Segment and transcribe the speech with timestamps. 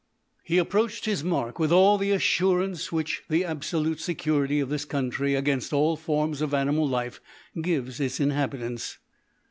[0.43, 5.35] He approached his mark with all the assurance which the absolute security of this country
[5.35, 7.21] against all forms of animal life
[7.61, 8.97] gives its inhabitants.